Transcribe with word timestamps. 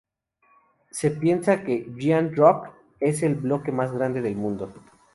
Se 0.89 1.11
piensa 1.11 1.63
que 1.63 1.93
Giant 1.95 2.35
Rock 2.35 2.69
es 2.99 3.21
el 3.21 3.35
bloque 3.35 3.71
más 3.71 3.91
grande 3.91 4.21
del 4.23 4.35
mundo. 4.35 4.73